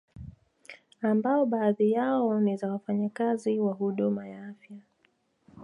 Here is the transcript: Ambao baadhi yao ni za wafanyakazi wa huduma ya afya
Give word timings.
Ambao 1.01 1.45
baadhi 1.45 1.91
yao 1.91 2.39
ni 2.39 2.57
za 2.57 2.71
wafanyakazi 2.71 3.59
wa 3.59 3.73
huduma 3.73 4.27
ya 4.27 4.47
afya 4.47 4.77